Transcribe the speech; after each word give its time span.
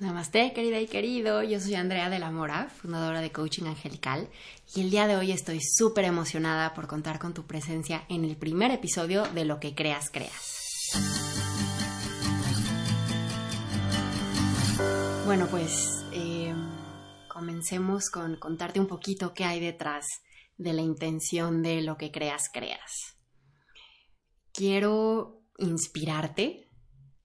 Namaste, 0.00 0.52
querida 0.52 0.78
y 0.80 0.86
querido. 0.86 1.42
Yo 1.42 1.58
soy 1.58 1.74
Andrea 1.74 2.08
de 2.08 2.20
la 2.20 2.30
Mora, 2.30 2.68
fundadora 2.68 3.20
de 3.20 3.32
Coaching 3.32 3.64
Angelical, 3.64 4.28
y 4.72 4.82
el 4.82 4.90
día 4.92 5.08
de 5.08 5.16
hoy 5.16 5.32
estoy 5.32 5.58
súper 5.60 6.04
emocionada 6.04 6.72
por 6.72 6.86
contar 6.86 7.18
con 7.18 7.34
tu 7.34 7.48
presencia 7.48 8.04
en 8.08 8.24
el 8.24 8.36
primer 8.36 8.70
episodio 8.70 9.24
de 9.24 9.44
Lo 9.44 9.58
que 9.58 9.74
creas, 9.74 10.08
creas. 10.12 10.92
Bueno, 15.26 15.48
pues 15.50 15.72
eh, 16.12 16.54
comencemos 17.26 18.08
con 18.08 18.36
contarte 18.36 18.78
un 18.78 18.86
poquito 18.86 19.34
qué 19.34 19.44
hay 19.44 19.58
detrás 19.58 20.06
de 20.56 20.74
la 20.74 20.82
intención 20.82 21.60
de 21.60 21.82
Lo 21.82 21.96
que 21.96 22.12
creas, 22.12 22.48
creas. 22.52 23.16
Quiero 24.52 25.42
inspirarte 25.58 26.68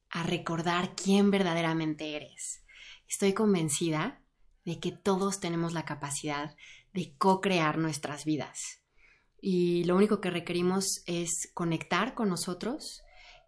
a 0.10 0.24
recordar 0.24 0.96
quién 0.96 1.30
verdaderamente 1.30 2.16
eres 2.16 2.63
Estoy 3.14 3.34
convencida 3.34 4.20
de 4.66 4.80
que 4.80 4.92
todos 4.92 5.40
tenemos 5.40 5.74
la 5.74 5.86
capacidad 5.86 6.56
de 6.96 7.16
co-crear 7.20 7.78
nuestras 7.78 8.26
vidas. 8.26 8.82
Y 9.40 9.84
lo 9.84 9.96
único 9.96 10.20
que 10.20 10.32
requerimos 10.32 11.04
es 11.06 11.52
conectar 11.54 12.16
con 12.16 12.28
nosotros 12.28 13.04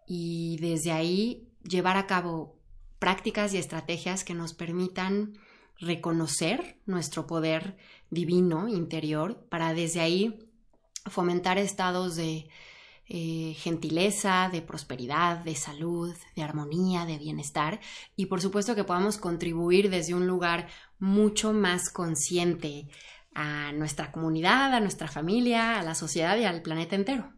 y 0.06 0.56
desde 0.60 0.92
ahí 0.92 1.48
llevar 1.64 1.96
a 1.96 2.06
cabo 2.06 2.60
prácticas 3.00 3.54
y 3.54 3.58
estrategias 3.58 4.22
que 4.22 4.34
nos 4.34 4.54
permitan 4.54 5.36
reconocer 5.80 6.80
nuestro 6.86 7.26
poder 7.26 7.76
divino 8.08 8.68
interior 8.68 9.48
para 9.48 9.74
desde 9.74 9.98
ahí 9.98 10.48
fomentar 11.06 11.58
estados 11.58 12.14
de 12.14 12.48
eh, 13.08 13.54
gentileza, 13.58 14.48
de 14.50 14.62
prosperidad, 14.62 15.38
de 15.38 15.54
salud, 15.54 16.14
de 16.34 16.42
armonía, 16.42 17.06
de 17.06 17.18
bienestar 17.18 17.80
y 18.16 18.26
por 18.26 18.40
supuesto 18.40 18.74
que 18.74 18.84
podamos 18.84 19.16
contribuir 19.16 19.90
desde 19.90 20.14
un 20.14 20.26
lugar 20.26 20.68
mucho 20.98 21.52
más 21.52 21.90
consciente 21.90 22.88
a 23.34 23.70
nuestra 23.72 24.10
comunidad, 24.10 24.74
a 24.74 24.80
nuestra 24.80 25.08
familia, 25.08 25.78
a 25.78 25.82
la 25.82 25.94
sociedad 25.94 26.36
y 26.38 26.44
al 26.44 26.62
planeta 26.62 26.96
entero. 26.96 27.32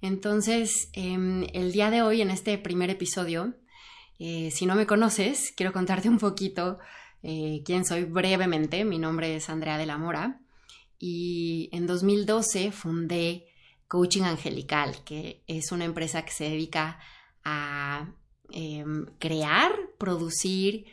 Entonces, 0.00 0.90
em, 0.92 1.46
el 1.52 1.72
día 1.72 1.90
de 1.90 2.02
hoy, 2.02 2.22
en 2.22 2.30
este 2.30 2.56
primer 2.56 2.88
episodio, 2.88 3.56
eh, 4.18 4.50
si 4.52 4.64
no 4.64 4.74
me 4.74 4.86
conoces, 4.86 5.52
quiero 5.56 5.72
contarte 5.72 6.08
un 6.08 6.18
poquito 6.18 6.78
eh, 7.22 7.62
quién 7.64 7.84
soy 7.84 8.04
brevemente. 8.04 8.84
Mi 8.84 8.98
nombre 8.98 9.36
es 9.36 9.50
Andrea 9.50 9.76
de 9.76 9.86
la 9.86 9.98
Mora 9.98 10.40
y 10.98 11.68
en 11.72 11.86
2012 11.86 12.72
fundé 12.72 13.47
Coaching 13.88 14.22
Angelical, 14.22 15.02
que 15.04 15.42
es 15.46 15.72
una 15.72 15.84
empresa 15.84 16.24
que 16.24 16.32
se 16.32 16.44
dedica 16.44 16.98
a 17.44 18.12
em, 18.50 19.06
crear, 19.18 19.72
producir 19.98 20.86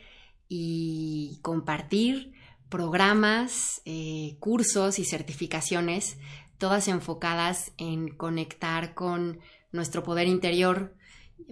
y 0.48 1.38
compartir 1.42 2.32
programas, 2.68 3.80
eh, 3.84 4.36
cursos 4.40 4.98
y 4.98 5.04
certificaciones, 5.04 6.18
todas 6.58 6.88
enfocadas 6.88 7.72
en 7.78 8.08
conectar 8.08 8.94
con 8.94 9.40
nuestro 9.72 10.02
poder 10.02 10.26
interior 10.26 10.94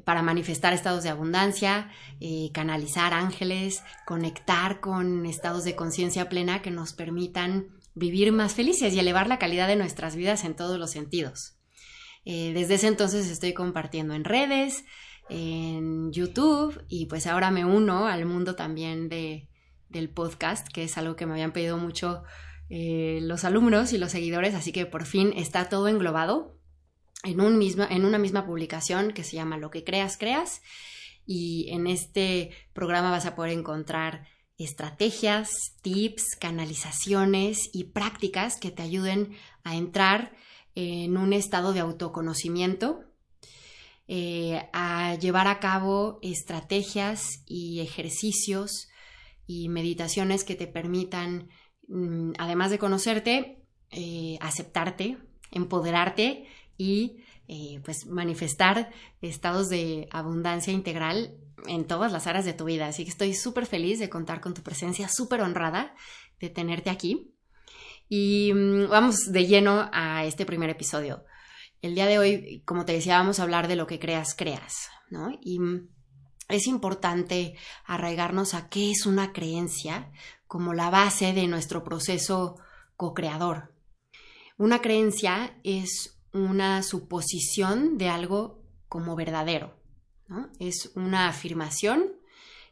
para 0.05 0.23
manifestar 0.23 0.73
estados 0.73 1.05
de 1.05 1.11
abundancia, 1.11 1.91
eh, 2.21 2.51
canalizar 2.53 3.13
ángeles, 3.13 3.83
conectar 4.07 4.81
con 4.81 5.27
estados 5.27 5.65
de 5.65 5.77
conciencia 5.77 6.29
plena 6.29 6.63
que 6.63 6.71
nos 6.71 6.95
permitan 6.95 7.69
vivir 7.95 8.33
más 8.33 8.55
felices 8.55 8.93
y 8.95 8.99
elevar 8.99 9.29
la 9.29 9.39
calidad 9.39 9.69
de 9.69 9.77
nuestras 9.77 10.17
vidas 10.17 10.45
en 10.45 10.55
todos 10.55 10.79
los 10.79 10.91
sentidos. 10.91 11.57
Eh, 12.25 12.53
desde 12.55 12.75
ese 12.75 12.89
entonces 12.89 13.31
estoy 13.31 13.53
compartiendo 13.53 14.15
en 14.15 14.25
redes, 14.25 14.85
en 15.29 16.13
YouTube 16.13 16.83
y 16.89 17.07
pues 17.07 17.27
ahora 17.27 17.51
me 17.51 17.65
uno 17.65 18.07
al 18.07 18.27
mundo 18.27 18.57
también 18.57 19.09
de, 19.09 19.49
del 19.89 20.09
podcast, 20.11 20.69
que 20.69 20.85
es 20.85 20.99
algo 20.99 21.17
que 21.17 21.27
me 21.27 21.33
habían 21.33 21.53
pedido 21.53 21.77
mucho 21.77 22.25
eh, 22.71 23.21
los 23.23 23.45
alumnos 23.45 23.93
y 23.93 23.99
los 23.99 24.11
seguidores, 24.11 24.55
así 24.55 24.73
que 24.73 24.87
por 24.87 25.05
fin 25.05 25.33
está 25.37 25.69
todo 25.69 25.89
englobado 25.89 26.59
en, 27.23 27.41
un 27.41 27.59
mismo, 27.59 27.85
en 27.89 28.05
una 28.05 28.19
misma 28.19 28.47
publicación 28.47 29.13
que 29.13 29.25
se 29.25 29.37
llama 29.37 29.59
Lo 29.59 29.71
que 29.71 29.85
creas, 29.85 30.17
creas. 30.19 30.63
Y 31.27 31.69
en 31.71 31.87
este 31.87 32.51
programa 32.75 33.11
vas 33.11 33.25
a 33.25 33.35
poder 33.35 33.53
encontrar 33.53 34.27
estrategias, 34.59 35.51
tips, 35.83 36.37
canalizaciones 36.39 37.71
y 37.73 37.85
prácticas 37.85 38.59
que 38.59 38.71
te 38.71 38.83
ayuden 38.83 39.37
a 39.65 39.77
entrar 39.77 40.33
en 40.75 41.17
un 41.17 41.33
estado 41.33 41.73
de 41.73 41.81
autoconocimiento, 41.81 43.05
eh, 44.07 44.69
a 44.73 45.15
llevar 45.17 45.49
a 45.49 45.61
cabo 45.61 46.19
estrategias 46.23 47.43
y 47.47 47.81
ejercicios 47.81 48.89
y 49.47 49.69
meditaciones 49.69 50.45
que 50.45 50.55
te 50.55 50.67
permitan, 50.67 51.49
mm, 51.89 52.33
además 52.39 52.71
de 52.71 52.79
conocerte, 52.79 53.65
eh, 53.91 54.39
aceptarte, 54.41 55.19
empoderarte 55.51 56.47
y 56.77 57.19
eh, 57.47 57.81
pues 57.85 58.07
manifestar 58.07 58.91
estados 59.21 59.69
de 59.69 60.09
abundancia 60.11 60.73
integral 60.73 61.37
en 61.67 61.87
todas 61.87 62.13
las 62.13 62.27
áreas 62.27 62.45
de 62.45 62.53
tu 62.53 62.65
vida. 62.65 62.87
Así 62.87 63.05
que 63.05 63.11
estoy 63.11 63.35
súper 63.35 63.67
feliz 63.67 63.99
de 63.99 64.09
contar 64.09 64.41
con 64.41 64.55
tu 64.55 64.63
presencia, 64.63 65.09
súper 65.09 65.41
honrada 65.41 65.95
de 66.41 66.51
tenerte 66.51 66.91
aquí. 66.91 67.35
Y 68.09 68.53
mm, 68.55 68.89
vamos 68.89 69.33
de 69.33 69.47
lleno 69.47 69.89
a 69.93 70.25
este 70.25 70.47
primer 70.47 70.71
episodio. 70.71 71.25
El 71.81 71.95
día 71.95 72.07
de 72.07 72.19
hoy, 72.19 72.63
como 72.65 72.85
te 72.85 72.93
decía, 72.93 73.19
vamos 73.19 73.39
a 73.39 73.43
hablar 73.43 73.69
de 73.69 73.77
lo 73.77 73.87
que 73.87 73.99
creas, 73.99 74.35
creas, 74.35 74.89
¿no? 75.11 75.31
Y 75.41 75.59
mm, 75.59 75.89
es 76.49 76.67
importante 76.67 77.57
arraigarnos 77.85 78.55
a 78.55 78.69
qué 78.69 78.91
es 78.91 79.07
una 79.07 79.33
creencia 79.33 80.11
como 80.47 80.75
la 80.75 80.91
base 80.91 81.33
de 81.33 81.47
nuestro 81.47 81.85
proceso 81.85 82.57
co-creador. 82.97 83.75
Una 84.57 84.81
creencia 84.81 85.59
es 85.65 86.21
una 86.33 86.83
suposición 86.83 87.99
de 87.99 88.09
algo 88.09 88.63
como 88.89 89.17
verdadero. 89.17 89.75
Es 90.59 90.93
una 90.95 91.29
afirmación 91.29 92.13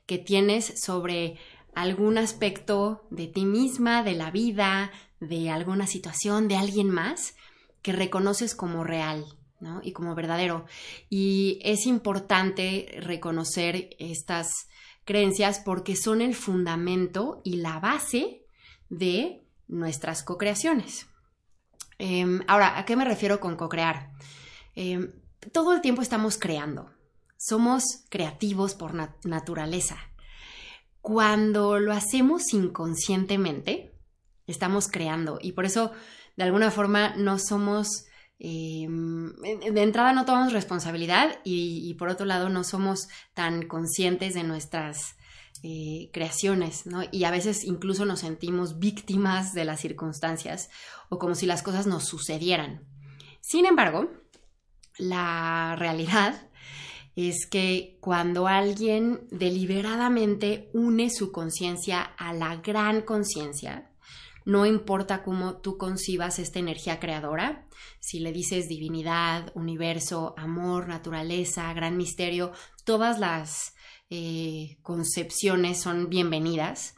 que 0.07 0.19
tienes 0.19 0.83
sobre 0.83 1.39
algún 1.75 2.19
aspecto 2.19 3.07
de 3.11 3.27
ti 3.27 3.45
misma, 3.45 4.03
de 4.03 4.15
la 4.15 4.31
vida, 4.31 4.91
de 5.21 5.51
alguna 5.51 5.87
situación, 5.87 6.49
de 6.49 6.57
alguien 6.57 6.91
más, 6.91 7.35
que 7.83 7.93
reconoces 7.93 8.55
como 8.55 8.85
real 8.85 9.25
¿no? 9.61 9.81
y 9.83 9.93
como 9.93 10.15
verdadero. 10.15 10.67
Y 11.09 11.61
es 11.63 11.87
importante 11.87 12.95
reconocer 13.01 13.91
estas 13.99 14.69
creencias 15.05 15.61
porque 15.61 15.97
son 15.97 16.21
el 16.21 16.35
fundamento 16.35 17.41
y 17.45 17.57
la 17.57 17.81
base 17.81 18.45
de 18.89 19.43
nuestras 19.69 20.23
co-creaciones. 20.23 21.07
Em, 21.99 22.43
ahora, 22.47 22.79
¿a 22.79 22.85
qué 22.85 22.97
me 22.97 23.05
refiero 23.05 23.41
con 23.41 23.57
co-crear? 23.57 24.11
Em, 24.75 25.13
todo 25.53 25.73
el 25.73 25.81
tiempo 25.81 26.03
estamos 26.03 26.39
creando. 26.39 26.91
Somos 27.45 28.05
creativos 28.09 28.77
por 28.77 28.95
naturaleza. 29.25 29.97
Cuando 31.01 31.81
lo 31.81 31.93
hacemos 31.93 32.55
inconscientemente, 32.55 33.99
estamos 34.47 34.87
creando 34.87 35.41
y 35.43 35.51
por 35.51 35.65
eso, 35.65 35.91
de 36.37 36.45
alguna 36.45 36.71
forma, 36.71 37.17
no 37.17 37.41
somos... 37.41 38.07
Em, 38.39 39.33
de 39.35 39.83
entrada 39.83 40.13
no 40.13 40.25
tomamos 40.25 40.53
responsabilidad 40.53 41.41
y, 41.43 41.93
por 41.95 42.11
otro 42.11 42.27
lado 42.27 42.49
no 42.49 42.63
somos 42.63 43.09
tan 43.35 43.67
conscientes 43.67 44.35
de 44.35 44.45
nuestras 44.45 45.17
eh, 45.65 46.11
creaciones, 46.13 46.87
¿no? 46.87 47.03
Y 47.11 47.25
a 47.25 47.33
veces 47.33 47.65
incluso 47.65 48.05
nos 48.05 48.21
sentimos 48.21 48.79
víctimas 48.79 49.53
de 49.53 49.65
las 49.65 49.81
circunstancias 49.81 50.71
o 51.09 51.19
como 51.19 51.35
si 51.35 51.47
las 51.47 51.65
cosas 51.65 51.89
nos 51.89 52.05
sucedieran. 52.05 52.87
Sin 53.41 53.67
embargo, 53.67 54.13
la 54.97 55.75
realidad 55.77 56.49
es 57.15 57.47
que 57.47 57.99
cuando 58.01 58.47
alguien 58.47 59.27
deliberadamente 59.31 60.71
une 60.73 61.11
su 61.11 61.31
conciencia 61.31 62.03
a 62.03 62.33
la 62.33 62.57
gran 62.57 63.03
conciencia, 63.03 63.91
no 64.45 64.67
importa 64.67 65.23
cómo 65.23 65.59
tú 65.59 65.77
concibas 65.77 66.39
esta 66.39 66.59
energía 66.59 66.99
creadora, 66.99 67.69
si 68.01 68.19
le 68.19 68.33
dices 68.33 68.69
divinidad, 68.69 69.53
universo, 69.55 70.35
amor, 70.37 70.89
naturaleza, 70.89 71.73
gran 71.75 71.97
misterio, 71.97 72.53
todas 72.85 73.21
las 73.21 73.75
eh, 74.11 74.79
concepciones 74.83 75.81
son 75.81 76.09
bienvenidas. 76.09 76.97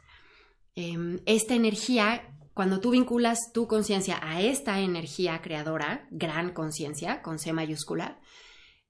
Em, 0.75 1.19
esta 1.25 1.53
energía, 1.53 2.35
cuando 2.53 2.79
tú 2.79 2.89
vinculas 2.89 3.51
tu 3.53 3.67
conciencia 3.67 4.19
a 4.23 4.41
esta 4.41 4.79
energía 4.79 5.41
creadora, 5.41 6.07
gran 6.09 6.51
conciencia, 6.51 7.21
con 7.21 7.37
C 7.37 7.53
mayúscula, 7.53 8.19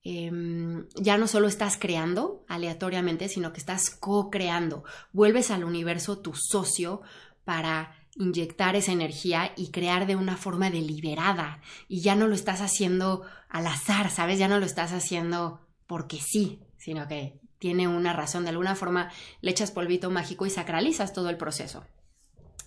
em, 0.06 0.88
ya 0.94 1.18
no 1.18 1.28
solo 1.28 1.48
estás 1.48 1.78
creando 1.78 2.46
aleatoriamente, 2.48 3.28
sino 3.28 3.52
que 3.52 3.60
estás 3.60 3.90
co-creando. 3.90 4.84
Vuelves 5.12 5.50
al 5.50 5.64
universo 5.64 6.20
tu 6.20 6.34
socio 6.36 7.02
para 7.44 7.96
inyectar 8.16 8.76
esa 8.76 8.92
energía 8.92 9.52
y 9.58 9.72
crear 9.72 10.06
de 10.06 10.16
una 10.16 10.38
forma 10.38 10.70
deliberada. 10.70 11.60
Y 11.88 12.02
ya 12.02 12.16
no 12.16 12.28
lo 12.28 12.36
estás 12.36 12.62
haciendo 12.62 13.24
al 13.50 13.66
azar, 13.66 14.12
¿sabes? 14.12 14.38
Ya 14.38 14.48
no 14.48 14.60
lo 14.60 14.68
estás 14.68 14.94
haciendo 14.94 15.60
porque 15.88 16.20
sí, 16.22 16.60
sino 16.78 17.08
que 17.08 17.40
tiene 17.58 17.88
una 17.88 18.14
razón. 18.14 18.44
De 18.44 18.52
alguna 18.52 18.76
forma 18.76 19.12
le 19.42 19.50
echas 19.50 19.72
polvito 19.72 20.12
mágico 20.12 20.46
y 20.46 20.52
sacralizas 20.52 21.14
todo 21.14 21.32
el 21.32 21.38
proceso. 21.38 21.84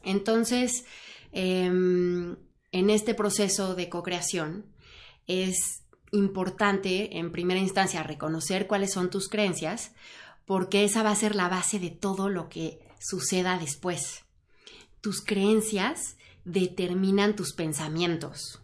Entonces, 0.03 0.85
em, 1.31 2.37
en 2.73 2.91
este 2.91 3.15
proceso 3.15 3.77
de 3.77 3.89
co-creación 3.89 4.67
es 5.29 5.85
importante, 6.13 7.19
en 7.19 7.33
primera 7.33 7.61
instancia, 7.61 8.03
reconocer 8.03 8.67
cuáles 8.67 8.93
son 8.93 9.11
tus 9.11 9.29
creencias, 9.29 9.93
porque 10.45 10.85
esa 10.85 11.03
va 11.03 11.11
a 11.11 11.17
ser 11.17 11.35
la 11.35 11.49
base 11.49 11.79
de 11.79 11.91
todo 11.91 12.29
lo 12.29 12.49
que 12.49 12.81
suceda 12.99 13.59
después. 13.59 14.25
Tus 15.01 15.23
creencias 15.23 16.17
determinan 16.45 17.37
tus 17.37 17.53
pensamientos, 17.53 18.61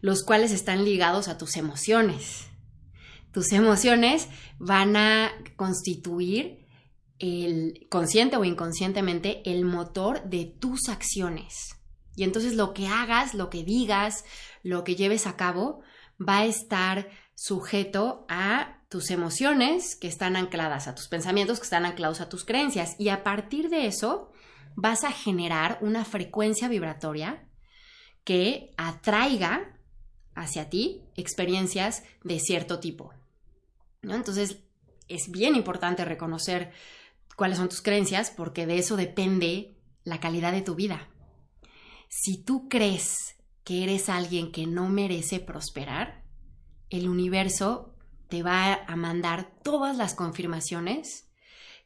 los 0.00 0.22
cuales 0.22 0.52
están 0.52 0.84
ligados 0.84 1.28
a 1.28 1.38
tus 1.38 1.56
emociones. 1.56 2.46
Tus 3.32 3.52
emociones 3.52 4.28
van 4.58 4.96
a 4.96 5.32
constituir 5.56 6.66
el 7.18 7.86
consciente 7.90 8.36
o 8.36 8.44
inconscientemente 8.44 9.42
el 9.50 9.64
motor 9.64 10.22
de 10.24 10.44
tus 10.44 10.88
acciones. 10.88 11.75
Y 12.16 12.24
entonces 12.24 12.54
lo 12.54 12.74
que 12.74 12.88
hagas, 12.88 13.34
lo 13.34 13.50
que 13.50 13.62
digas, 13.62 14.24
lo 14.62 14.82
que 14.82 14.96
lleves 14.96 15.26
a 15.26 15.36
cabo 15.36 15.82
va 16.20 16.38
a 16.38 16.46
estar 16.46 17.08
sujeto 17.34 18.24
a 18.28 18.82
tus 18.88 19.10
emociones 19.10 19.96
que 19.96 20.08
están 20.08 20.36
ancladas, 20.36 20.88
a 20.88 20.94
tus 20.94 21.08
pensamientos 21.08 21.58
que 21.58 21.64
están 21.64 21.84
anclados 21.84 22.20
a 22.20 22.28
tus 22.28 22.44
creencias. 22.44 22.96
Y 22.98 23.10
a 23.10 23.22
partir 23.22 23.68
de 23.68 23.86
eso 23.86 24.32
vas 24.74 25.04
a 25.04 25.12
generar 25.12 25.78
una 25.82 26.04
frecuencia 26.04 26.68
vibratoria 26.68 27.48
que 28.24 28.72
atraiga 28.76 29.78
hacia 30.34 30.70
ti 30.70 31.02
experiencias 31.16 32.02
de 32.24 32.40
cierto 32.40 32.80
tipo. 32.80 33.12
Entonces, 34.02 34.58
es 35.08 35.30
bien 35.30 35.54
importante 35.54 36.04
reconocer 36.04 36.72
cuáles 37.36 37.58
son 37.58 37.68
tus 37.68 37.82
creencias 37.82 38.30
porque 38.30 38.66
de 38.66 38.78
eso 38.78 38.96
depende 38.96 39.76
la 40.04 40.20
calidad 40.20 40.52
de 40.52 40.62
tu 40.62 40.74
vida. 40.74 41.08
Si 42.08 42.36
tú 42.36 42.68
crees 42.68 43.36
que 43.64 43.82
eres 43.82 44.08
alguien 44.08 44.52
que 44.52 44.66
no 44.66 44.88
merece 44.88 45.40
prosperar, 45.40 46.22
el 46.90 47.08
universo 47.08 47.94
te 48.28 48.42
va 48.42 48.74
a 48.74 48.96
mandar 48.96 49.52
todas 49.62 49.96
las 49.96 50.14
confirmaciones 50.14 51.28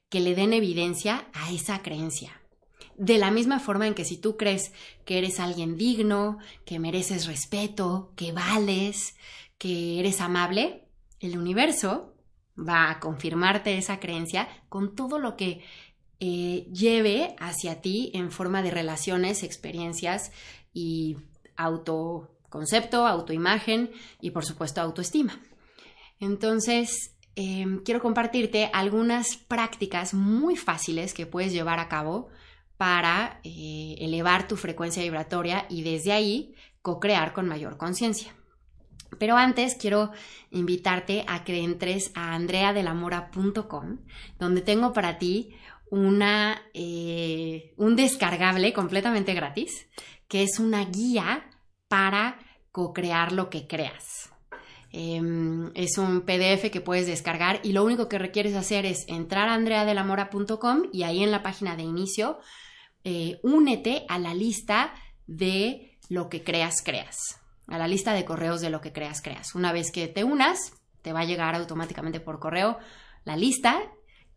que 0.08 0.20
le 0.20 0.34
den 0.34 0.52
evidencia 0.52 1.28
a 1.32 1.52
esa 1.52 1.82
creencia. 1.82 2.40
De 2.96 3.17
la 3.17 3.31
misma 3.31 3.61
forma 3.61 3.87
en 3.87 3.94
que 3.94 4.05
si 4.05 4.19
tú 4.19 4.37
crees 4.37 4.72
que 5.05 5.19
eres 5.19 5.40
alguien 5.40 5.76
digno, 5.76 6.38
que 6.67 6.78
mereces 6.78 7.26
respeto, 7.26 8.12
que 8.17 8.32
vales, 8.32 9.17
que 9.56 9.99
eres 10.00 10.20
amable, 10.20 10.84
el 11.20 11.38
universo 11.38 12.14
va 12.58 12.90
a 12.90 13.00
confirmarte 13.00 13.78
esa 13.78 14.00
creencia 14.00 14.49
con 14.69 14.94
todo 14.94 15.19
lo 15.19 15.37
que 15.37 15.62
eh, 16.20 16.69
lleve 16.72 17.34
hacia 17.38 17.81
ti 17.81 18.11
en 18.14 18.31
forma 18.31 18.62
de 18.62 18.70
relaciones, 18.70 19.43
experiencias 19.43 20.32
y 20.72 21.17
autoconcepto, 21.56 23.06
autoimagen 23.06 23.90
y 24.20 24.31
por 24.31 24.44
supuesto 24.44 24.82
autoestima. 24.82 25.40
Entonces, 26.19 27.17
em, 27.37 27.82
quiero 27.82 28.02
compartirte 28.02 28.70
algunas 28.75 29.38
prácticas 29.38 30.12
muy 30.12 30.56
fáciles 30.56 31.14
que 31.14 31.26
puedes 31.26 31.52
llevar 31.52 31.78
a 31.78 31.88
cabo 31.88 32.28
para 32.76 33.40
eh, 33.43 33.96
elevar 33.99 34.46
tu 34.46 34.56
frecuencia 34.56 35.02
vibratoria 35.02 35.67
y 35.70 35.82
desde 35.82 36.12
ahí 36.12 36.55
co-crear 36.82 37.32
con 37.32 37.49
mayor 37.49 37.76
conciencia. 37.78 38.34
Pero 39.19 39.37
antes 39.37 39.75
quiero 39.75 40.12
invitarte 40.50 41.25
a 41.26 41.44
que 41.44 41.61
entres 41.61 42.11
a 42.14 42.34
andreadelamora.com, 42.34 43.99
donde 44.38 44.61
tengo 44.61 44.93
para 44.93 45.19
ti 45.19 45.55
una, 45.91 46.63
eh, 46.73 47.75
un 47.77 47.97
descargable 47.97 48.73
completamente 48.73 49.35
gratis, 49.35 49.89
que 50.29 50.43
es 50.43 50.59
una 50.59 50.85
guía 50.85 51.51
para 51.89 52.39
co-crear 52.73 53.33
lo 53.33 53.51
que 53.51 53.67
creas. 53.67 54.31
Em, 54.93 55.71
es 55.75 55.99
un 55.99 56.23
PDF 56.23 56.71
que 56.71 56.81
puedes 56.81 57.07
descargar 57.07 57.61
y 57.63 57.73
lo 57.73 57.85
único 57.85 58.09
que 58.09 58.19
requieres 58.19 58.57
hacer 58.57 58.87
es 58.87 59.05
entrar 59.09 59.49
a 59.49 59.55
andreadelamora.com 59.55 60.85
y 60.93 61.05
ahí 61.05 61.23
en 61.23 61.31
la 61.31 61.43
página 61.43 61.77
de 61.77 61.85
inicio 61.85 62.39
eh, 63.05 63.39
únete 63.43 64.05
a 64.09 64.19
la 64.19 64.35
lista 64.35 64.93
de 65.27 65.97
lo 66.09 66.29
que 66.29 66.43
creas, 66.43 66.83
creas, 66.83 67.41
a 67.69 67.79
la 67.79 67.87
lista 67.87 68.15
de 68.15 68.25
correos 68.25 68.61
de 68.61 68.71
lo 68.71 68.81
que 68.81 68.93
creas, 68.93 69.23
creas. 69.23 69.55
Una 69.55 69.73
vez 69.73 69.93
que 69.93 70.09
te 70.09 70.25
unas, 70.25 70.73
te 71.03 71.13
va 71.13 71.21
a 71.21 71.25
llegar 71.25 71.55
automáticamente 71.55 72.19
por 72.19 72.41
correo 72.41 72.79
la 73.25 73.37
lista 73.37 73.81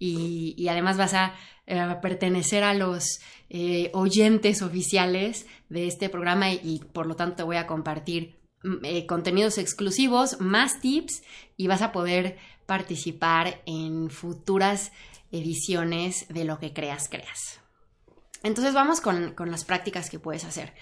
y, 0.05 0.67
además 0.67 0.97
vas 0.97 1.13
a 1.13 1.33
eh, 1.65 1.95
pertenecer 2.01 2.63
a 2.63 2.73
los 2.73 3.21
eh, 3.49 3.89
oyentes 3.93 4.61
oficiales 4.61 5.47
de 5.69 5.87
este 5.87 6.09
programa 6.09 6.51
y, 6.51 6.81
por 6.91 7.05
lo 7.05 7.15
tanto 7.15 7.37
te 7.37 7.43
voy 7.43 7.55
a 7.55 7.67
compartir 7.67 8.39
mm, 8.63 9.05
contenidos 9.07 9.57
exclusivos, 9.57 10.41
más 10.41 10.81
tips 10.81 11.23
y 11.55 11.67
vas 11.67 11.81
a 11.81 11.91
poder 11.91 12.37
participar 12.65 13.61
en 13.65 14.09
futuras 14.09 14.91
ediciones 15.31 16.27
de 16.27 16.45
lo 16.45 16.59
que 16.59 16.73
creas, 16.73 17.07
creas. 17.09 17.61
Entonces 18.43 18.73
vamos 18.73 18.99
con, 18.99 19.35
las 19.49 19.63
prácticas 19.63 20.09
que 20.09 20.19
puedes 20.19 20.43
hacer. 20.43 20.73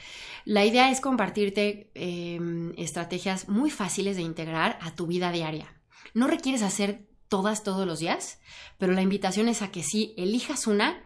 La 0.46 0.66
idea 0.66 0.90
es 0.90 1.00
compartirte 1.00 1.92
em, 1.94 2.74
estrategias 2.76 3.48
muy 3.48 3.70
fáciles 3.70 4.16
de 4.16 4.24
integrar 4.24 4.80
a 4.82 4.96
tu 4.96 5.06
vida 5.06 5.32
diaria. 5.32 5.68
No 6.16 6.26
requieres 6.26 6.64
hacer 6.64 7.11
todas 7.31 7.63
todos 7.63 7.88
los 7.88 8.00
días, 8.00 8.42
pero 8.78 8.92
la 8.92 9.01
invitación 9.01 9.48
es 9.48 9.62
a 9.62 9.72
que 9.72 9.83
sí 9.83 10.13
elijas 10.18 10.68
una 10.68 11.01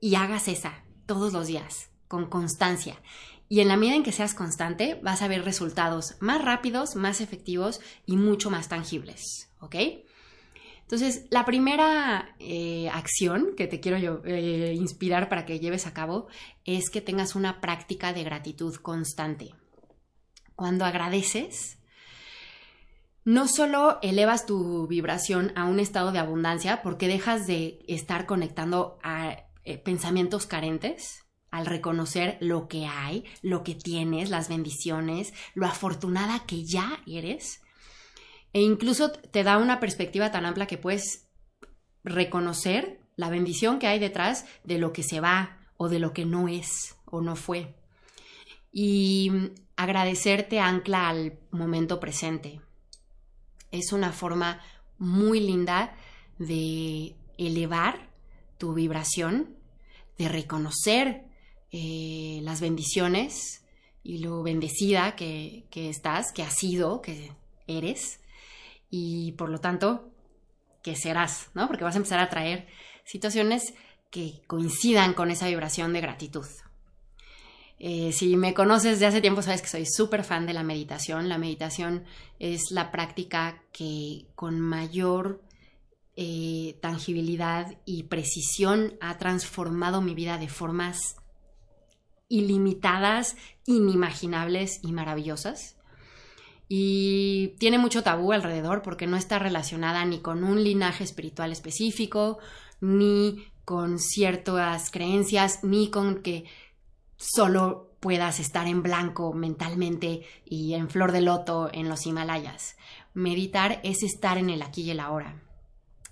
y 0.00 0.16
hagas 0.16 0.48
esa 0.48 0.82
todos 1.06 1.32
los 1.32 1.46
días, 1.46 1.90
con 2.08 2.28
constancia. 2.28 3.00
Y 3.48 3.60
en 3.60 3.68
la 3.68 3.76
medida 3.76 3.94
en 3.94 4.02
que 4.02 4.10
seas 4.10 4.34
constante, 4.34 4.98
vas 5.04 5.22
a 5.22 5.28
ver 5.28 5.44
resultados 5.44 6.16
más 6.18 6.44
rápidos, 6.44 6.96
más 6.96 7.20
efectivos 7.20 7.80
y 8.06 8.16
mucho 8.16 8.50
más 8.50 8.68
tangibles. 8.68 9.52
¿Ok? 9.60 9.76
Entonces, 10.82 11.26
la 11.30 11.44
primera 11.44 12.34
eh, 12.40 12.88
acción 12.92 13.54
que 13.56 13.68
te 13.68 13.78
quiero 13.78 13.98
yo, 13.98 14.22
eh, 14.24 14.74
inspirar 14.74 15.28
para 15.28 15.46
que 15.46 15.60
lleves 15.60 15.86
a 15.86 15.94
cabo 15.94 16.26
es 16.64 16.90
que 16.90 17.00
tengas 17.00 17.36
una 17.36 17.60
práctica 17.60 18.12
de 18.12 18.24
gratitud 18.24 18.74
constante. 18.76 19.54
Cuando 20.56 20.84
agradeces, 20.84 21.79
no 23.24 23.48
solo 23.48 23.98
elevas 24.02 24.46
tu 24.46 24.86
vibración 24.86 25.52
a 25.56 25.64
un 25.64 25.80
estado 25.80 26.12
de 26.12 26.18
abundancia 26.18 26.82
porque 26.82 27.08
dejas 27.08 27.46
de 27.46 27.84
estar 27.86 28.26
conectando 28.26 28.98
a 29.02 29.44
eh, 29.64 29.78
pensamientos 29.78 30.46
carentes, 30.46 31.26
al 31.50 31.66
reconocer 31.66 32.38
lo 32.40 32.68
que 32.68 32.86
hay, 32.86 33.24
lo 33.42 33.64
que 33.64 33.74
tienes, 33.74 34.30
las 34.30 34.48
bendiciones, 34.48 35.34
lo 35.54 35.66
afortunada 35.66 36.46
que 36.46 36.64
ya 36.64 37.02
eres, 37.06 37.60
e 38.52 38.62
incluso 38.62 39.12
te 39.12 39.44
da 39.44 39.58
una 39.58 39.80
perspectiva 39.80 40.30
tan 40.30 40.44
amplia 40.44 40.66
que 40.66 40.78
puedes 40.78 41.28
reconocer 42.02 43.00
la 43.16 43.30
bendición 43.30 43.78
que 43.78 43.86
hay 43.86 43.98
detrás 43.98 44.46
de 44.64 44.78
lo 44.78 44.92
que 44.92 45.02
se 45.02 45.20
va 45.20 45.58
o 45.76 45.88
de 45.88 45.98
lo 45.98 46.12
que 46.12 46.24
no 46.24 46.48
es 46.48 46.96
o 47.04 47.20
no 47.20 47.36
fue. 47.36 47.76
Y 48.72 49.30
agradecerte 49.76 50.60
ancla 50.60 51.08
al 51.08 51.38
momento 51.50 52.00
presente. 52.00 52.60
Es 53.70 53.92
una 53.92 54.12
forma 54.12 54.60
muy 54.98 55.40
linda 55.40 55.94
de 56.38 57.14
elevar 57.38 58.10
tu 58.58 58.74
vibración, 58.74 59.56
de 60.18 60.28
reconocer 60.28 61.24
eh, 61.72 62.40
las 62.42 62.60
bendiciones 62.60 63.64
y 64.02 64.18
lo 64.18 64.42
bendecida 64.42 65.16
que, 65.16 65.66
que 65.70 65.88
estás, 65.88 66.32
que 66.32 66.42
has 66.42 66.54
sido, 66.54 67.00
que 67.00 67.32
eres 67.66 68.20
y 68.90 69.32
por 69.32 69.48
lo 69.48 69.58
tanto 69.58 70.10
que 70.82 70.96
serás, 70.96 71.50
¿no? 71.54 71.68
Porque 71.68 71.84
vas 71.84 71.94
a 71.94 71.98
empezar 71.98 72.20
a 72.20 72.28
traer 72.28 72.66
situaciones 73.04 73.74
que 74.10 74.42
coincidan 74.46 75.14
con 75.14 75.30
esa 75.30 75.48
vibración 75.48 75.92
de 75.92 76.00
gratitud. 76.00 76.46
Eh, 77.80 78.12
si 78.12 78.36
me 78.36 78.54
conoces 78.54 79.00
de 79.00 79.06
hace 79.06 79.20
tiempo, 79.20 79.42
sabes 79.42 79.62
que 79.62 79.68
soy 79.68 79.86
súper 79.86 80.22
fan 80.22 80.46
de 80.46 80.52
la 80.52 80.62
meditación. 80.62 81.28
La 81.28 81.38
meditación 81.38 82.04
es 82.38 82.70
la 82.70 82.92
práctica 82.92 83.64
que 83.72 84.26
con 84.36 84.60
mayor 84.60 85.42
eh, 86.14 86.78
tangibilidad 86.80 87.78
y 87.86 88.04
precisión 88.04 88.94
ha 89.00 89.18
transformado 89.18 90.02
mi 90.02 90.14
vida 90.14 90.38
de 90.38 90.48
formas 90.48 91.16
ilimitadas, 92.28 93.36
inimaginables 93.66 94.80
y 94.84 94.92
maravillosas 94.92 95.80
y 96.72 97.56
tiene 97.58 97.78
mucho 97.78 98.04
tabú 98.04 98.30
alrededor 98.32 98.82
porque 98.82 99.08
no 99.08 99.16
está 99.16 99.40
relacionada 99.40 100.04
ni 100.04 100.20
con 100.20 100.44
un 100.44 100.62
linaje 100.62 101.02
espiritual 101.02 101.50
específico, 101.50 102.38
ni 102.80 103.44
con 103.64 103.98
ciertas 103.98 104.92
creencias, 104.92 105.64
ni 105.64 105.90
con 105.90 106.22
que 106.22 106.44
solo 107.20 107.92
puedas 108.00 108.40
estar 108.40 108.66
en 108.66 108.82
blanco 108.82 109.34
mentalmente 109.34 110.22
y 110.44 110.74
en 110.74 110.88
flor 110.88 111.12
de 111.12 111.20
loto 111.20 111.68
en 111.72 111.88
los 111.88 112.06
Himalayas. 112.06 112.76
Meditar 113.12 113.80
es 113.84 114.02
estar 114.02 114.38
en 114.38 114.48
el 114.48 114.62
aquí 114.62 114.82
y 114.82 114.90
el 114.90 115.00
ahora. 115.00 115.42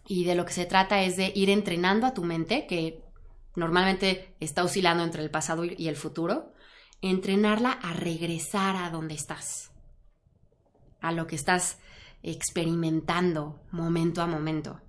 Y 0.07 0.25
de 0.25 0.35
lo 0.35 0.45
que 0.45 0.53
se 0.53 0.67
trata 0.67 1.03
es 1.03 1.17
de 1.17 1.33
ir 1.35 1.49
entrenando 1.51 2.07
a 2.07 2.15
tu 2.15 2.25
mente, 2.25 2.67
que 2.67 3.03
normalmente 3.57 4.35
está 4.39 4.63
oscilando 4.63 5.03
entre 5.03 5.23
el 5.23 5.31
pasado 5.31 5.65
y 5.65 5.89
el 5.89 5.97
futuro, 5.97 6.53
entrenarla 7.01 7.73
a 7.73 7.95
regresar 7.95 8.77
a 8.77 8.91
donde 8.91 9.15
estás, 9.15 9.71
a 11.01 11.13
lo 11.13 11.27
que 11.27 11.37
estás 11.37 11.79
experimentando 12.23 13.61
momento 13.71 14.21
a 14.21 14.27
momento. 14.27 14.81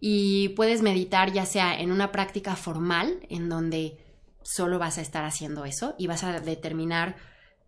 Y 0.00 0.50
puedes 0.50 0.82
meditar 0.82 1.32
ya 1.32 1.46
sea 1.46 1.78
en 1.78 1.90
una 1.90 2.12
práctica 2.12 2.56
formal, 2.56 3.26
en 3.28 3.48
donde 3.48 4.03
solo 4.44 4.78
vas 4.78 4.98
a 4.98 5.00
estar 5.00 5.24
haciendo 5.24 5.64
eso 5.64 5.94
y 5.98 6.06
vas 6.06 6.22
a 6.22 6.38
determinar 6.40 7.16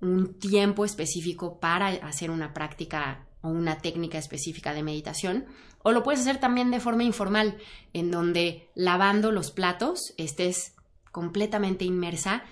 un 0.00 0.38
tiempo 0.38 0.85
específico 0.85 1.59
para 1.59 1.88
hacer 1.88 2.30
una 2.30 2.52
práctica 2.52 3.26
o 3.40 3.49
una 3.49 3.78
técnica 3.78 4.18
específica 4.18 4.75
de 4.75 4.83
meditación. 4.83 5.47
O 5.83 5.92
lo 5.92 6.02
puedes 6.02 6.21
hacer 6.21 6.38
también 6.38 6.71
de 6.71 6.80
forma 6.80 7.04
informal, 7.04 7.56
en 7.92 8.11
donde 8.11 8.68
lavando 8.75 9.33
los 9.33 9.50
platos 9.50 10.14
estés 10.18 10.75
completamente 11.12 11.85
inmersa 11.85 12.45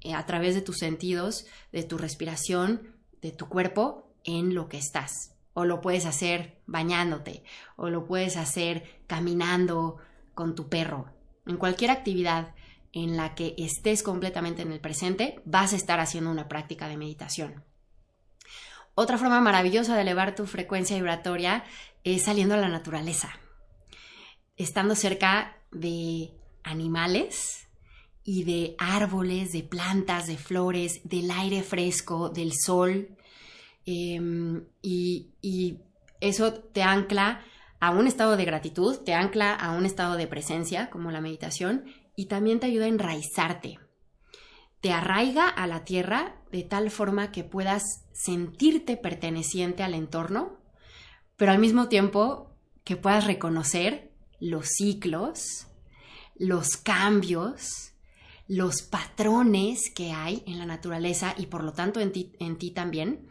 eh, 0.00 0.14
a 0.14 0.24
través 0.26 0.54
de 0.54 0.62
tus 0.62 0.78
sentidos, 0.78 1.46
de 1.72 1.82
tu 1.82 1.98
respiración, 1.98 2.94
de 3.20 3.32
tu 3.32 3.48
cuerpo, 3.48 4.12
en 4.24 4.54
lo 4.54 4.68
que 4.68 4.78
estás. 4.78 5.34
O 5.54 5.64
lo 5.64 5.80
puedes 5.80 6.06
hacer 6.06 6.60
bañándote, 6.66 7.42
o 7.76 7.90
lo 7.90 8.06
puedes 8.06 8.36
hacer 8.36 8.84
caminando 9.06 9.98
con 10.34 10.54
tu 10.54 10.68
perro. 10.68 11.12
En 11.46 11.56
cualquier 11.56 11.90
actividad 11.90 12.54
en 12.92 13.16
la 13.16 13.34
que 13.34 13.54
estés 13.58 14.02
completamente 14.02 14.62
en 14.62 14.72
el 14.72 14.80
presente, 14.80 15.40
vas 15.44 15.72
a 15.72 15.76
estar 15.76 16.00
haciendo 16.00 16.30
una 16.30 16.48
práctica 16.48 16.88
de 16.88 16.96
meditación. 16.96 17.64
Otra 18.94 19.18
forma 19.18 19.40
maravillosa 19.40 19.94
de 19.94 20.02
elevar 20.02 20.34
tu 20.34 20.46
frecuencia 20.46 20.96
vibratoria 20.96 21.64
es 22.02 22.24
saliendo 22.24 22.54
a 22.54 22.58
la 22.58 22.68
naturaleza, 22.68 23.38
estando 24.56 24.94
cerca 24.94 25.56
de 25.70 26.32
animales 26.64 27.68
y 28.24 28.44
de 28.44 28.74
árboles, 28.78 29.52
de 29.52 29.62
plantas, 29.62 30.26
de 30.26 30.36
flores, 30.36 31.00
del 31.04 31.30
aire 31.30 31.62
fresco, 31.62 32.28
del 32.28 32.52
sol. 32.52 33.16
Em, 33.86 34.64
y, 34.82 35.30
y 35.40 35.78
eso 36.20 36.52
te 36.52 36.82
ancla 36.82 37.44
a 37.80 37.90
un 37.90 38.06
estado 38.06 38.36
de 38.36 38.44
gratitud, 38.44 38.98
te 38.98 39.14
ancla 39.14 39.54
a 39.54 39.70
un 39.70 39.86
estado 39.86 40.16
de 40.16 40.26
presencia, 40.26 40.90
como 40.90 41.10
la 41.10 41.20
meditación, 41.20 41.84
y 42.18 42.26
también 42.26 42.58
te 42.58 42.66
ayuda 42.66 42.86
a 42.86 42.88
enraizarte. 42.88 43.78
Te 44.80 44.90
arraiga 44.90 45.48
a 45.48 45.68
la 45.68 45.84
tierra 45.84 46.42
de 46.50 46.64
tal 46.64 46.90
forma 46.90 47.30
que 47.30 47.44
puedas 47.44 47.84
sentirte 48.12 48.96
perteneciente 48.96 49.84
al 49.84 49.94
entorno, 49.94 50.58
pero 51.36 51.52
al 51.52 51.60
mismo 51.60 51.86
tiempo 51.86 52.56
que 52.82 52.96
puedas 52.96 53.24
reconocer 53.24 54.10
los 54.40 54.66
ciclos, 54.66 55.68
los 56.34 56.76
cambios, 56.76 57.92
los 58.48 58.82
patrones 58.82 59.88
que 59.94 60.10
hay 60.10 60.42
en 60.48 60.58
la 60.58 60.66
naturaleza 60.66 61.36
y 61.38 61.46
por 61.46 61.62
lo 61.62 61.72
tanto 61.72 62.00
en 62.00 62.10
ti, 62.10 62.70
también, 62.72 63.28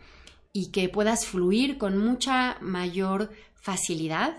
y 0.53 0.72
que 0.72 0.88
puedas 0.88 1.25
fluir 1.25 1.77
con 1.77 1.98
mucha 1.98 2.58
mayor 2.62 3.32
facilidad 3.53 4.38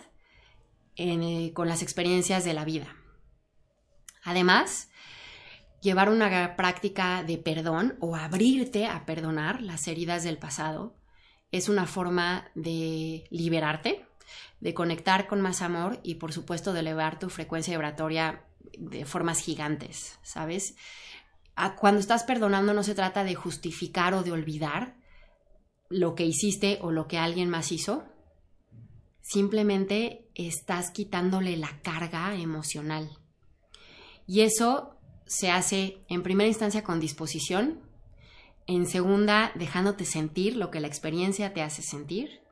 eh, 0.96 1.52
con 1.52 1.68
las 1.68 1.82
experiencias 1.82 2.46
de 2.46 2.54
la 2.54 2.64
vida. 2.64 2.97
Además, 4.28 4.90
llevar 5.80 6.10
una 6.10 6.54
práctica 6.54 7.22
de 7.22 7.38
perdón 7.38 7.96
o 7.98 8.14
abrirte 8.14 8.86
a 8.86 9.06
perdonar 9.06 9.62
las 9.62 9.88
heridas 9.88 10.22
del 10.22 10.36
pasado 10.36 10.94
es 11.50 11.70
una 11.70 11.86
forma 11.86 12.50
de 12.54 13.24
liberarte, 13.30 14.04
de 14.60 14.74
conectar 14.74 15.28
con 15.28 15.40
más 15.40 15.62
amor 15.62 15.98
y 16.02 16.16
por 16.16 16.34
supuesto 16.34 16.74
de 16.74 16.80
elevar 16.80 17.18
tu 17.18 17.30
frecuencia 17.30 17.72
vibratoria 17.72 18.44
de 18.76 19.06
formas 19.06 19.40
gigantes, 19.40 20.18
¿sabes? 20.22 20.76
Cuando 21.78 21.98
estás 21.98 22.24
perdonando 22.24 22.74
no 22.74 22.82
se 22.82 22.94
trata 22.94 23.24
de 23.24 23.34
justificar 23.34 24.12
o 24.12 24.22
de 24.22 24.32
olvidar 24.32 24.94
lo 25.88 26.14
que 26.14 26.26
hiciste 26.26 26.80
o 26.82 26.92
lo 26.92 27.08
que 27.08 27.16
alguien 27.16 27.48
más 27.48 27.72
hizo, 27.72 28.04
simplemente 29.22 30.28
estás 30.34 30.90
quitándole 30.90 31.56
la 31.56 31.80
carga 31.80 32.34
emocional 32.34 33.18
y 34.28 34.42
eso 34.42 34.94
se 35.26 35.50
hace 35.50 36.04
en 36.08 36.22
primera 36.22 36.46
instancia 36.46 36.84
con 36.84 37.00
disposición, 37.00 37.80
en 38.66 38.86
segunda 38.86 39.50
dejándote 39.54 40.04
sentir 40.04 40.54
lo 40.54 40.70
que 40.70 40.80
la 40.80 40.86
experiencia 40.86 41.54
te 41.54 41.62
hace 41.62 41.82
sentir 41.82 42.42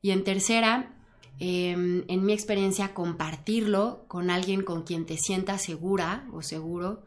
y 0.00 0.12
en 0.12 0.22
tercera, 0.22 0.96
em, 1.40 2.04
en 2.08 2.24
mi 2.24 2.32
experiencia, 2.32 2.94
compartirlo 2.94 4.04
con 4.06 4.30
alguien 4.30 4.62
con 4.62 4.84
quien 4.84 5.06
te 5.06 5.16
sientas 5.16 5.62
segura 5.62 6.28
o 6.32 6.42
seguro 6.42 7.04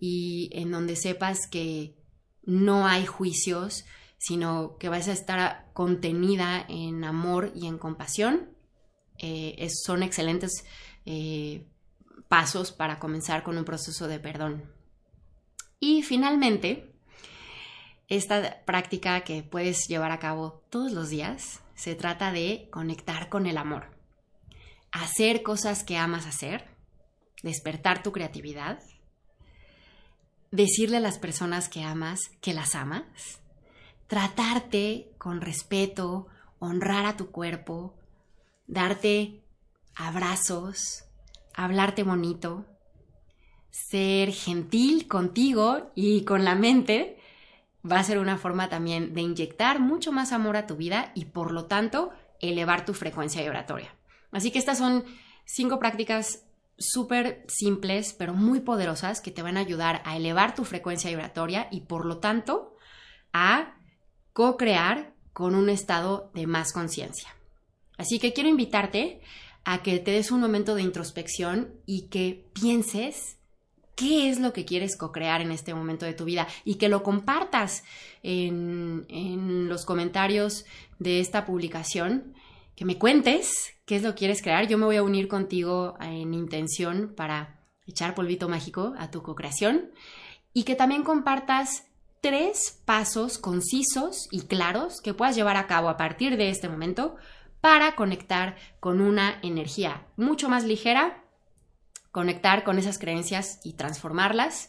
y 0.00 0.50
en 0.52 0.72
donde 0.72 0.96
sepas 0.96 1.46
que 1.46 1.94
no 2.42 2.86
hay 2.86 3.06
juicios, 3.06 3.84
sino 4.18 4.76
que 4.78 4.88
vas 4.88 5.06
a 5.06 5.12
estar 5.12 5.70
contenida 5.74 6.66
en 6.68 7.04
amor 7.04 7.52
y 7.54 7.66
en 7.68 7.78
compasión. 7.78 8.50
Eh, 9.18 9.68
son 9.70 10.02
excelentes 10.02 10.64
eh, 11.06 11.68
pasos 12.28 12.72
para 12.72 12.98
comenzar 12.98 13.42
con 13.42 13.58
un 13.58 13.64
proceso 13.64 14.08
de 14.08 14.18
perdón. 14.18 14.64
Y 15.80 16.02
finalmente, 16.02 16.94
esta 18.08 18.64
práctica 18.64 19.22
que 19.22 19.42
puedes 19.42 19.86
llevar 19.88 20.12
a 20.12 20.18
cabo 20.18 20.62
todos 20.70 20.92
los 20.92 21.10
días 21.10 21.60
se 21.74 21.94
trata 21.94 22.32
de 22.32 22.68
conectar 22.70 23.28
con 23.28 23.46
el 23.46 23.58
amor. 23.58 23.86
Hacer 24.92 25.42
cosas 25.42 25.82
que 25.82 25.98
amas 25.98 26.26
hacer, 26.26 26.68
despertar 27.42 28.02
tu 28.02 28.12
creatividad, 28.12 28.78
decirle 30.50 30.98
a 30.98 31.00
las 31.00 31.18
personas 31.18 31.68
que 31.68 31.82
amas 31.82 32.20
que 32.40 32.54
las 32.54 32.74
amas, 32.74 33.40
tratarte 34.06 35.10
con 35.18 35.40
respeto, 35.40 36.28
honrar 36.58 37.06
a 37.06 37.16
tu 37.16 37.30
cuerpo, 37.30 37.94
darte 38.66 39.42
abrazos, 39.94 41.04
hablarte 41.54 42.02
bonito, 42.02 42.64
ser 43.70 44.32
gentil 44.32 45.08
contigo 45.08 45.90
y 45.94 46.24
con 46.24 46.44
la 46.44 46.54
mente, 46.54 47.18
va 47.90 47.98
a 47.98 48.04
ser 48.04 48.18
una 48.18 48.38
forma 48.38 48.68
también 48.68 49.14
de 49.14 49.20
inyectar 49.20 49.80
mucho 49.80 50.12
más 50.12 50.32
amor 50.32 50.56
a 50.56 50.66
tu 50.66 50.76
vida 50.76 51.12
y 51.14 51.26
por 51.26 51.50
lo 51.50 51.66
tanto 51.66 52.10
elevar 52.40 52.84
tu 52.84 52.94
frecuencia 52.94 53.42
vibratoria. 53.42 53.94
Así 54.32 54.50
que 54.50 54.58
estas 54.58 54.78
son 54.78 55.04
cinco 55.44 55.78
prácticas 55.78 56.46
súper 56.76 57.44
simples 57.46 58.14
pero 58.18 58.34
muy 58.34 58.60
poderosas 58.60 59.20
que 59.20 59.30
te 59.30 59.42
van 59.42 59.56
a 59.56 59.60
ayudar 59.60 60.02
a 60.04 60.16
elevar 60.16 60.54
tu 60.54 60.64
frecuencia 60.64 61.10
vibratoria 61.10 61.68
y 61.70 61.82
por 61.82 62.04
lo 62.04 62.18
tanto 62.18 62.74
a 63.32 63.76
co-crear 64.32 65.14
con 65.32 65.54
un 65.54 65.68
estado 65.68 66.30
de 66.34 66.46
más 66.46 66.72
conciencia. 66.72 67.34
Así 67.96 68.18
que 68.18 68.32
quiero 68.32 68.48
invitarte 68.48 69.20
a 69.64 69.82
que 69.82 69.98
te 69.98 70.10
des 70.10 70.30
un 70.30 70.40
momento 70.40 70.74
de 70.74 70.82
introspección 70.82 71.74
y 71.86 72.08
que 72.08 72.46
pienses 72.52 73.38
qué 73.96 74.28
es 74.28 74.40
lo 74.40 74.52
que 74.52 74.64
quieres 74.64 74.96
co-crear 74.96 75.40
en 75.40 75.52
este 75.52 75.74
momento 75.74 76.04
de 76.04 76.14
tu 76.14 76.24
vida 76.24 76.48
y 76.64 76.76
que 76.76 76.88
lo 76.88 77.02
compartas 77.02 77.84
en, 78.22 79.06
en, 79.08 79.68
los 79.68 79.84
comentarios 79.84 80.64
de 80.98 81.20
esta 81.20 81.44
publicación, 81.46 82.34
que 82.74 82.84
me 82.84 82.98
cuentes 82.98 83.74
qué 83.84 83.96
es 83.96 84.02
lo 84.02 84.10
que 84.10 84.18
quieres 84.18 84.42
crear. 84.42 84.66
Yo 84.66 84.78
me 84.78 84.86
voy 84.86 84.96
a 84.96 85.02
unir 85.02 85.28
contigo 85.28 85.96
en 86.00 86.34
intención 86.34 87.12
para 87.16 87.60
echar 87.86 88.14
polvito 88.14 88.48
mágico 88.48 88.94
a 88.98 89.10
tu 89.10 89.22
co-creación 89.22 89.90
y 90.52 90.64
que 90.64 90.74
también 90.74 91.02
compartas 91.02 91.84
tres 92.20 92.80
pasos 92.86 93.38
concisos 93.38 94.28
y 94.30 94.42
claros 94.42 95.00
que 95.02 95.12
puedas 95.12 95.36
llevar 95.36 95.56
a 95.56 95.66
cabo 95.66 95.90
a 95.90 95.96
partir 95.96 96.36
de 96.36 96.48
este 96.48 96.68
momento 96.68 97.16
para 97.64 97.94
conectar 97.94 98.58
con 98.78 99.00
una 99.00 99.38
energía 99.40 100.06
mucho 100.18 100.50
más 100.50 100.64
ligera, 100.64 101.24
conectar 102.12 102.62
con 102.62 102.78
esas 102.78 102.98
creencias 102.98 103.58
y 103.64 103.72
transformarlas 103.72 104.68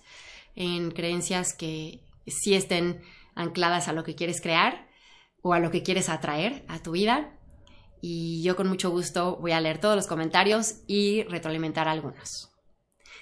en 0.56 0.92
creencias 0.92 1.54
que 1.54 2.06
sí 2.25 2.54
estén 2.54 3.02
ancladas 3.36 3.90
a 3.90 3.92
lo 3.92 4.06
que 4.06 4.16
quieres 4.16 4.40
crear 4.40 4.88
o 5.42 5.52
a 5.52 5.60
lo 5.60 5.72
que 5.72 5.84
quieres 5.84 6.08
atraer 6.08 6.64
a 6.70 6.82
tu 6.82 6.92
vida. 6.92 7.38
Y 8.00 8.42
yo 8.44 8.56
con 8.56 8.70
mucho 8.70 8.92
gusto 8.92 9.40
voy 9.42 9.52
a 9.52 9.60
leer 9.60 9.82
todos 9.82 9.98
los 9.98 10.08
comentarios 10.08 10.75
y 10.88 11.24
retroalimentar 11.24 11.90
algunos. 11.90 12.54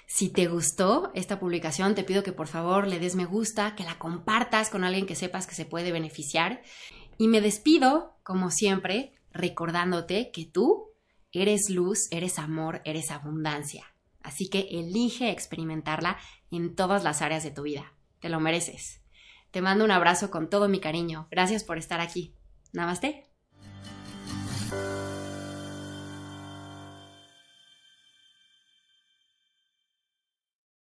Si 0.06 0.28
te 0.28 0.46
gustó 0.46 1.10
esta 1.16 1.40
publicación, 1.40 1.96
te 1.96 2.04
pido 2.04 2.22
que 2.22 2.30
por 2.30 2.46
favor 2.46 2.86
le 2.86 3.00
des 3.00 3.16
me 3.16 3.24
gusta, 3.24 3.74
que 3.74 3.82
la 3.82 3.98
compartas 3.98 4.70
con 4.70 4.84
alguien 4.84 5.06
que 5.06 5.16
sepas 5.16 5.48
que 5.48 5.56
se 5.56 5.66
puede 5.66 5.90
beneficiar. 5.90 6.62
Y 7.18 7.26
me 7.26 7.40
despido, 7.40 8.14
como 8.22 8.52
siempre, 8.52 9.13
recordándote 9.34 10.30
que 10.32 10.46
tú 10.46 10.92
eres 11.32 11.68
luz, 11.68 12.08
eres 12.10 12.38
amor, 12.38 12.80
eres 12.84 13.10
abundancia. 13.10 13.84
Así 14.22 14.48
que 14.48 14.60
elige 14.70 15.30
experimentarla 15.30 16.16
en 16.50 16.74
todas 16.74 17.04
las 17.04 17.20
áreas 17.20 17.44
de 17.44 17.50
tu 17.50 17.62
vida. 17.62 17.92
Te 18.20 18.30
lo 18.30 18.40
mereces. 18.40 19.02
Te 19.50 19.60
mando 19.60 19.84
un 19.84 19.90
abrazo 19.90 20.30
con 20.30 20.48
todo 20.48 20.68
mi 20.68 20.80
cariño. 20.80 21.28
Gracias 21.30 21.62
por 21.62 21.76
estar 21.76 22.00
aquí. 22.00 22.34
Namaste. 22.72 23.33